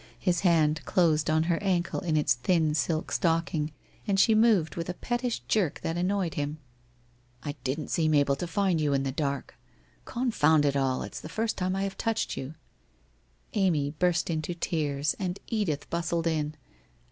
His 0.17 0.39
hand 0.39 0.83
closed 0.83 1.29
on 1.29 1.43
her 1.43 1.59
ankle 1.61 1.99
in 1.99 2.17
its 2.17 2.33
thin 2.33 2.73
silk 2.73 3.11
stocking, 3.11 3.71
and 4.07 4.19
she 4.19 4.33
moved 4.33 4.75
with 4.75 4.89
a 4.89 4.95
pettish 4.95 5.41
jerk 5.47 5.79
that 5.83 5.95
annoyed 5.95 6.33
him.' 6.33 6.57
I 7.43 7.51
didn't 7.63 7.89
seem 7.89 8.15
able 8.15 8.35
to 8.37 8.47
find 8.47 8.81
you 8.81 8.93
in 8.95 9.03
the 9.03 9.11
dark?... 9.11 9.53
Confound 10.05 10.65
it 10.65 10.75
all, 10.75 11.03
it's 11.03 11.19
the 11.21 11.29
first 11.29 11.55
time 11.55 11.75
I 11.75 11.83
have 11.83 11.99
touched 11.99 12.35
you!' 12.35 12.55
Amy 13.53 13.91
burst 13.91 14.31
into 14.31 14.55
tears 14.55 15.15
and 15.19 15.37
Edith 15.49 15.87
bustled 15.91 16.25
in. 16.25 16.55